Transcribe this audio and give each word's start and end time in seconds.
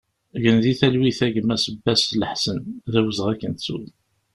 Gen 0.43 0.57
di 0.63 0.73
talwit 0.79 1.19
a 1.25 1.27
gma 1.33 1.55
Sebbas 1.57 2.03
Laḥsen, 2.21 2.59
d 2.91 2.93
awezɣi 2.99 3.29
ad 3.33 3.37
k-nettu! 3.39 3.77